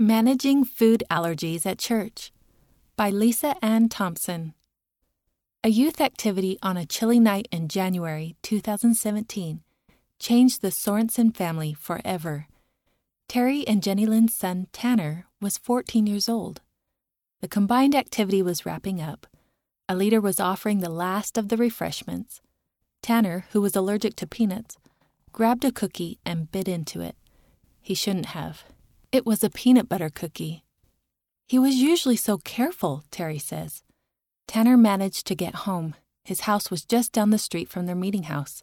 [0.00, 2.30] Managing Food Allergies at Church
[2.94, 4.54] by Lisa Ann Thompson.
[5.64, 9.60] A youth activity on a chilly night in January 2017
[10.20, 12.46] changed the Sorensen family forever.
[13.26, 16.60] Terry and Jenny Lynn's son, Tanner, was 14 years old.
[17.40, 19.26] The combined activity was wrapping up.
[19.88, 22.40] A leader was offering the last of the refreshments.
[23.02, 24.78] Tanner, who was allergic to peanuts,
[25.32, 27.16] grabbed a cookie and bit into it.
[27.80, 28.62] He shouldn't have.
[29.10, 30.64] It was a peanut butter cookie.
[31.46, 33.82] He was usually so careful, Terry says.
[34.46, 35.94] Tanner managed to get home.
[36.24, 38.62] His house was just down the street from their meeting house.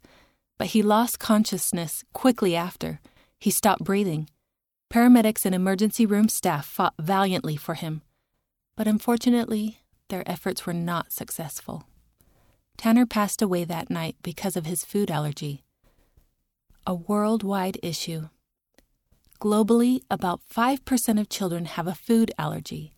[0.60, 3.00] But he lost consciousness quickly after.
[3.40, 4.30] He stopped breathing.
[4.94, 8.04] Paramedics and emergency room staff fought valiantly for him.
[8.78, 11.86] But unfortunately, their efforts were not successful.
[12.78, 15.64] Tanner passed away that night because of his food allergy.
[16.86, 18.30] A worldwide issue.
[19.46, 22.96] Globally, about 5% of children have a food allergy.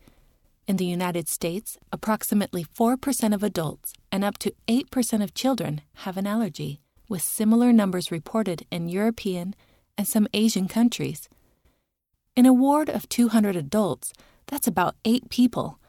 [0.66, 6.16] In the United States, approximately 4% of adults and up to 8% of children have
[6.16, 9.56] an allergy, with similar numbers reported in European
[9.98, 11.28] and some Asian countries.
[12.34, 14.14] In a ward of 200 adults,
[14.46, 15.80] that's about 8 people,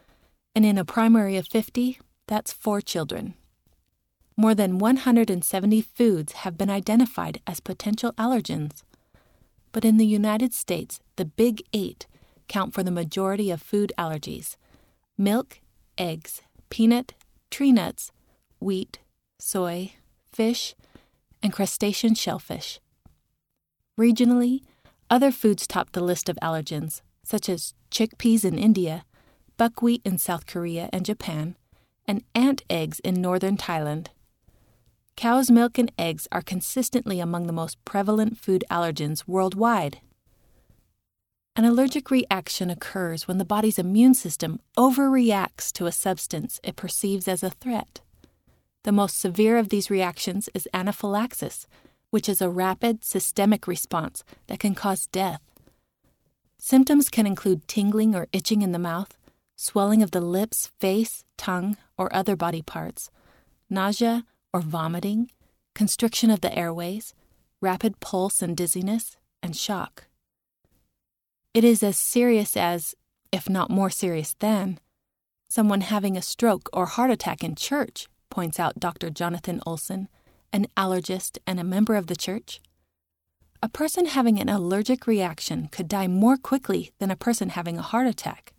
[0.56, 3.34] and in a primary of 50, that's 4 children.
[4.36, 8.82] More than 170 foods have been identified as potential allergens
[9.72, 12.06] but in the United States, the Big Eight
[12.48, 14.56] count for the majority of food allergies
[15.16, 15.60] milk,
[15.96, 17.14] eggs, peanut,
[17.50, 18.12] tree nuts,
[18.60, 18.98] wheat,
[19.38, 19.92] soy,
[20.32, 20.74] fish,
[21.42, 22.80] and crustacean shellfish.
[23.98, 24.62] Regionally,
[25.10, 29.04] other foods top the list of allergens, such as chickpeas in India,
[29.56, 31.56] buckwheat in South Korea and Japan,
[32.06, 34.08] and ant eggs in northern Thailand.
[35.18, 39.98] Cow's milk and eggs are consistently among the most prevalent food allergens worldwide.
[41.56, 47.26] An allergic reaction occurs when the body's immune system overreacts to a substance it perceives
[47.26, 48.00] as a threat.
[48.84, 51.66] The most severe of these reactions is anaphylaxis,
[52.10, 55.42] which is a rapid systemic response that can cause death.
[56.58, 59.18] Symptoms can include tingling or itching in the mouth,
[59.56, 63.10] swelling of the lips, face, tongue, or other body parts,
[63.68, 65.30] nausea, or vomiting,
[65.74, 67.14] constriction of the airways,
[67.60, 70.04] rapid pulse and dizziness, and shock.
[71.54, 72.94] It is as serious as,
[73.32, 74.78] if not more serious than,
[75.48, 79.10] someone having a stroke or heart attack in church, points out Dr.
[79.10, 80.08] Jonathan Olson,
[80.52, 82.60] an allergist and a member of the church.
[83.62, 87.82] A person having an allergic reaction could die more quickly than a person having a
[87.82, 88.52] heart attack.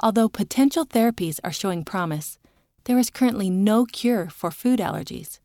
[0.00, 2.38] Although potential therapies are showing promise,
[2.86, 5.40] there is currently no cure for food allergies.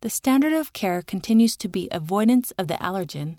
[0.00, 3.38] The standard of care continues to be avoidance of the allergen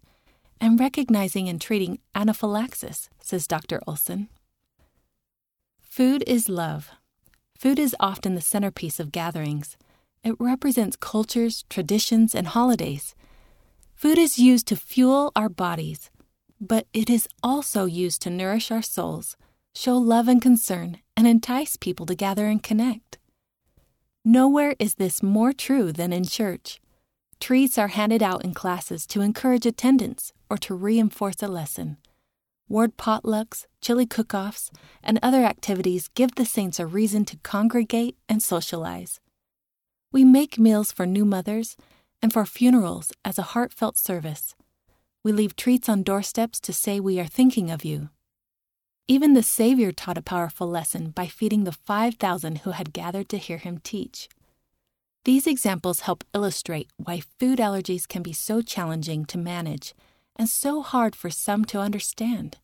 [0.61, 3.81] and recognizing and treating anaphylaxis, says Dr.
[3.87, 4.29] Olson.
[5.81, 6.91] Food is love.
[7.57, 9.77] Food is often the centerpiece of gatherings.
[10.23, 13.15] It represents cultures, traditions, and holidays.
[13.95, 16.11] Food is used to fuel our bodies,
[16.61, 19.37] but it is also used to nourish our souls,
[19.73, 23.17] show love and concern, and entice people to gather and connect.
[24.25, 26.79] Nowhere is this more true than in church.
[27.41, 31.97] Treats are handed out in classes to encourage attendance or to reinforce a lesson.
[32.69, 34.71] Ward potlucks, chili cook offs,
[35.03, 39.19] and other activities give the saints a reason to congregate and socialize.
[40.13, 41.75] We make meals for new mothers
[42.21, 44.55] and for funerals as a heartfelt service.
[45.21, 48.07] We leave treats on doorsteps to say we are thinking of you.
[49.07, 53.37] Even the Savior taught a powerful lesson by feeding the 5,000 who had gathered to
[53.37, 54.29] hear him teach.
[55.25, 59.93] These examples help illustrate why food allergies can be so challenging to manage
[60.37, 62.57] and so hard for some to understand,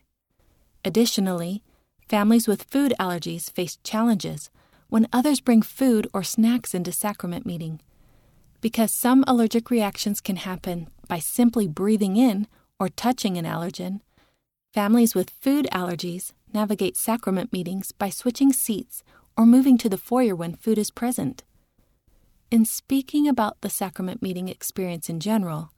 [0.83, 1.61] Additionally,
[2.09, 4.49] families with food allergies face challenges
[4.89, 7.81] when others bring food or snacks into sacrament meeting.
[8.61, 12.47] Because some allergic reactions can happen by simply breathing in
[12.79, 14.01] or touching an allergen,
[14.73, 19.03] families with food allergies navigate sacrament meetings by switching seats
[19.35, 21.43] or moving to the foyer when food is present.
[22.49, 25.71] In speaking about the sacrament meeting experience in general,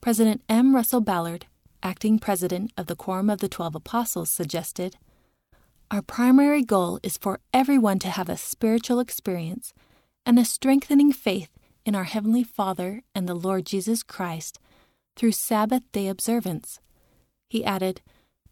[0.00, 0.74] President M.
[0.74, 1.46] Russell Ballard,
[1.82, 4.96] acting president of the Quorum of the Twelve Apostles, suggested
[5.92, 9.74] Our primary goal is for everyone to have a spiritual experience
[10.24, 11.50] and a strengthening faith
[11.84, 14.60] in our Heavenly Father and the Lord Jesus Christ
[15.16, 16.78] through Sabbath day observance.
[17.48, 18.02] He added,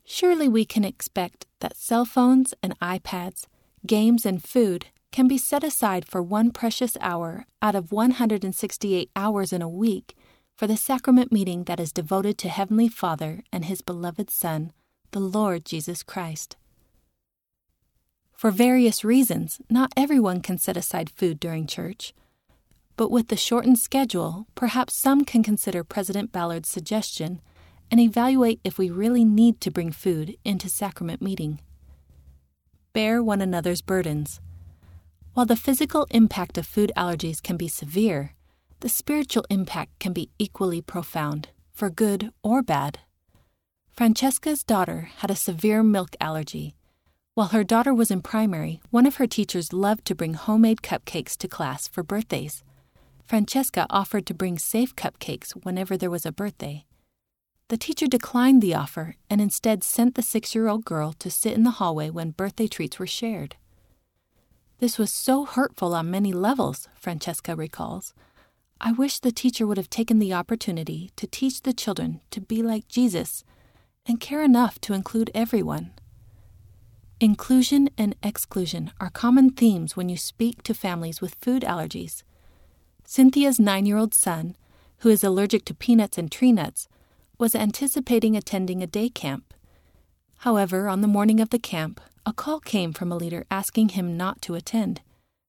[0.05, 3.45] Surely we can expect that cell phones and iPads,
[3.87, 9.53] games, and food can be set aside for one precious hour out of 168 hours
[9.53, 10.17] in a week
[10.57, 14.73] for the sacrament meeting that is devoted to Heavenly Father and His beloved Son,
[15.13, 16.57] the Lord Jesus Christ.
[18.39, 22.15] For various reasons, not everyone can set aside food during church.
[22.97, 27.41] But with the shortened schedule, perhaps some can consider President Ballard's suggestion
[27.91, 31.59] and evaluate if we really need to bring food into sacrament meeting.
[32.93, 34.41] Bear one another's burdens.
[35.35, 38.37] While the physical impact of food allergies can be severe,
[38.79, 43.01] the spiritual impact can be equally profound, for good or bad.
[43.91, 46.77] Francesca's daughter had a severe milk allergy.
[47.39, 51.37] While her daughter was in primary, one of her teachers loved to bring homemade cupcakes
[51.37, 52.65] to class for birthdays.
[53.23, 56.85] Francesca offered to bring safe cupcakes whenever there was a birthday.
[57.69, 61.53] The teacher declined the offer and instead sent the six year old girl to sit
[61.53, 63.55] in the hallway when birthday treats were shared.
[64.81, 68.15] This was so hurtful on many levels, Francesca recalls.
[68.81, 72.65] I wish the teacher would have taken the opportunity to teach the children to be
[72.65, 73.45] like Jesus
[74.07, 75.93] and care enough to include everyone.
[77.21, 82.23] Inclusion and exclusion are common themes when you speak to families with food allergies.
[83.05, 84.55] Cynthia's nine year old son,
[84.99, 86.87] who is allergic to peanuts and tree nuts,
[87.37, 89.53] was anticipating attending a day camp.
[90.39, 94.17] However, on the morning of the camp, a call came from a leader asking him
[94.17, 95.01] not to attend.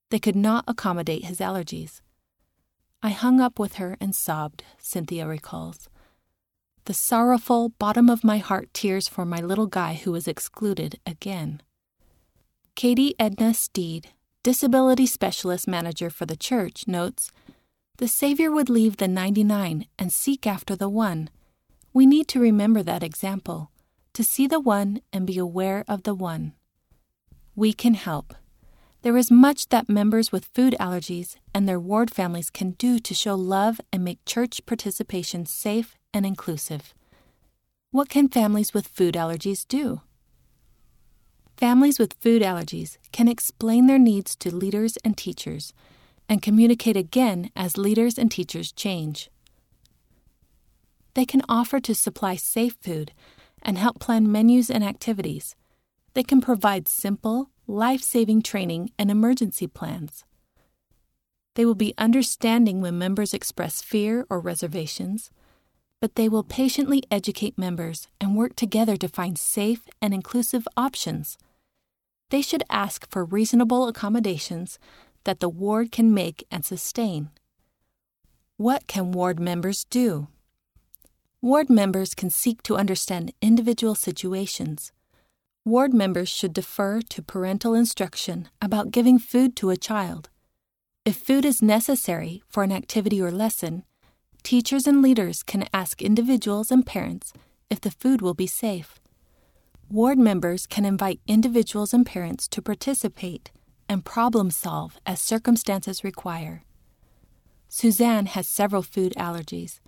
[0.10, 2.01] They could not accommodate his allergies.
[3.04, 5.88] I hung up with her and sobbed, Cynthia recalls.
[6.89, 11.62] The sorrowful, bottom of my heart tears for my little guy who was excluded again.
[12.74, 14.09] Katie Edna Steed,
[14.41, 17.31] disability specialist manager for the church, notes
[17.97, 21.30] The Savior would leave the 99 and seek after the one.
[21.94, 23.69] We need to remember that example,
[24.13, 26.53] to see the one and be aware of the one
[27.56, 28.33] we can help.
[29.03, 33.13] There is much that members with food allergies and their ward families can do to
[33.13, 36.94] show love and make church participation safe and inclusive.
[37.91, 40.01] What can families with food allergies do?
[41.57, 45.74] Families with food allergies can explain their needs to leaders and teachers
[46.27, 49.29] and communicate again as leaders and teachers change.
[51.15, 53.12] They can offer to supply safe food
[53.62, 55.55] and help plan menus and activities
[56.13, 60.25] they can provide simple, life saving training and emergency plans.
[61.55, 65.31] They will be understanding when members express fear or reservations,
[66.01, 71.38] but they will patiently educate members and work together to find safe and inclusive options.
[72.29, 74.79] They should ask for reasonable accommodations
[75.24, 77.29] that the ward can make and sustain.
[78.58, 80.27] What can ward members do?
[81.41, 84.91] Ward members can seek to understand individual situations
[85.70, 90.29] ward members should defer to parental instruction about giving food to a child.
[91.06, 93.84] If food is necessary for an activity or lesson,
[94.43, 97.34] teachers and leaders can ask individuals and parents
[97.69, 99.00] if the food will be safe.
[99.89, 103.51] Ward members can invite individuals and parents to participate
[103.88, 106.63] and problem solve as circumstances require.
[107.67, 109.79] Suzanne has several food allergies.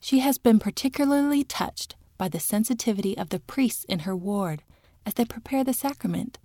[0.00, 4.62] She has been particularly touched by the sensitivity of the priests in her ward
[5.04, 6.38] as they prepare the sacrament.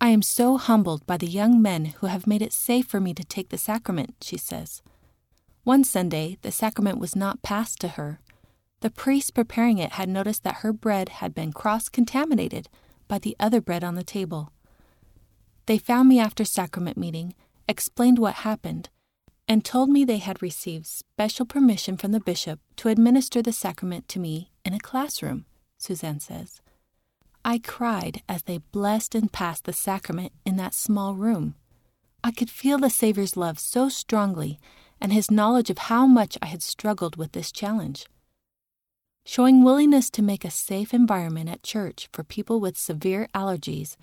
[0.00, 3.14] I am so humbled by the young men who have made it safe for me
[3.14, 4.82] to take the sacrament, she says.
[5.68, 8.20] One Sunday, the sacrament was not passed to her.
[8.80, 12.70] The priest preparing it had noticed that her bread had been cross contaminated
[13.06, 14.50] by the other bread on the table.
[15.66, 17.34] They found me after sacrament meeting,
[17.68, 18.88] explained what happened,
[19.46, 24.08] and told me they had received special permission from the bishop to administer the sacrament
[24.08, 25.44] to me in a classroom,
[25.76, 26.62] Suzanne says.
[27.44, 31.56] I cried as they blessed and passed the sacrament in that small room.
[32.24, 34.58] I could feel the Savior's love so strongly
[35.00, 38.06] and his knowledge of how much I had struggled with this challenge.
[39.24, 43.96] Showing willingness to make a safe environment at church for people with severe allergies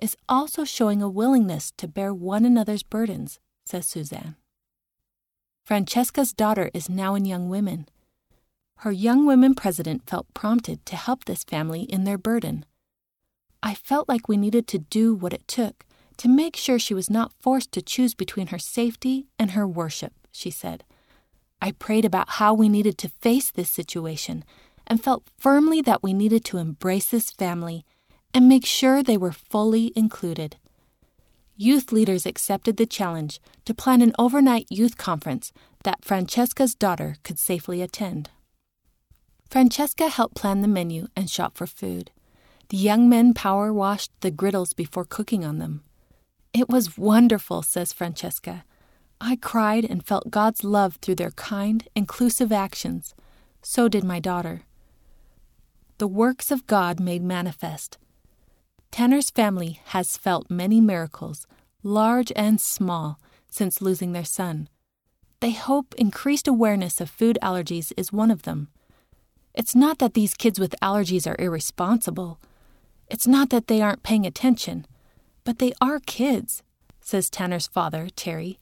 [0.00, 4.34] is also showing a willingness to bear one another's burdens, says Suzanne.
[5.64, 7.88] Francesca's daughter is now in Young Women.
[8.78, 12.64] Her Young Women president felt prompted to help this family in their burden.
[13.62, 15.84] I felt like we needed to do what it took
[16.16, 20.12] to make sure she was not forced to choose between her safety and her worship,
[20.32, 20.84] she said.
[21.60, 24.44] I prayed about how we needed to face this situation
[24.86, 27.84] and felt firmly that we needed to embrace this family
[28.34, 30.56] and make sure they were fully included.
[31.56, 35.52] Youth leaders accepted the challenge to plan an overnight youth conference
[35.84, 38.30] that Francesca's daughter could safely attend.
[39.50, 42.10] Francesca helped plan the menu and shop for food.
[42.70, 45.84] The young men power washed the griddles before cooking on them.
[46.54, 48.64] It was wonderful, says Francesca.
[49.24, 53.14] I cried and felt God's love through their kind, inclusive actions.
[53.62, 54.62] So did my daughter
[55.98, 57.96] the works of God made manifest.
[58.90, 61.46] Tanner's family has felt many miracles,
[61.84, 64.68] large and small, since losing their son.
[65.38, 68.66] They hope increased awareness of food allergies is one of them.
[69.54, 72.40] It's not that these kids with allergies are irresponsible.
[73.08, 74.86] It's not that they aren't paying attention,
[75.44, 76.64] but they are kids,
[77.00, 78.58] says Tanner's father, Terry.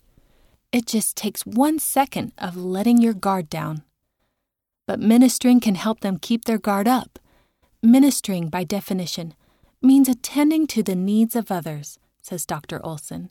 [0.72, 3.82] It just takes one second of letting your guard down.
[4.86, 7.18] But ministering can help them keep their guard up
[7.82, 9.32] Ministering, by definition,
[9.80, 12.84] means attending to the needs of others, says Dr.
[12.84, 13.30] Olson.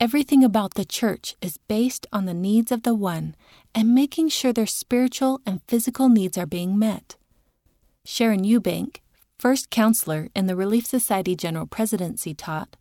[0.00, 3.34] Everything about the church is based on the needs of the one
[3.74, 7.16] and making sure their spiritual and physical needs are being met.
[8.06, 9.00] Sharon Eubank,
[9.38, 12.74] first counselor in the Relief Society General Presidency, taught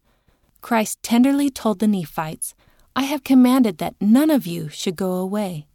[0.62, 2.56] Christ tenderly told the Nephites,
[2.98, 5.68] I have commanded that none of you should go away.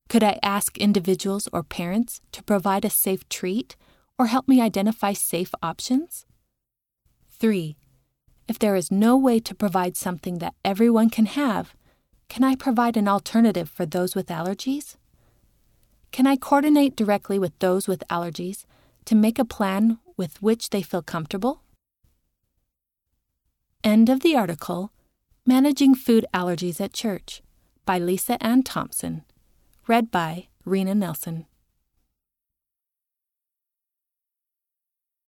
[0.09, 3.77] Could I ask individuals or parents to provide a safe treat
[4.17, 6.25] or help me identify safe options?
[7.29, 7.77] 3.
[8.49, 11.75] If there is no way to provide something that everyone can have,
[12.27, 14.97] can I provide an alternative for those with allergies?
[16.11, 18.65] Can I coordinate directly with those with allergies
[19.05, 21.61] to make a plan with which they feel comfortable?
[23.83, 24.91] End of the article
[25.45, 27.41] Managing Food Allergies at Church
[27.85, 29.23] by Lisa Ann Thompson.
[29.87, 31.45] Read by Rena Nelson.